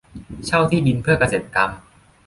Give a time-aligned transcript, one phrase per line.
[0.45, 1.69] เช่าที่ดินเพื่อเกษตรกรรม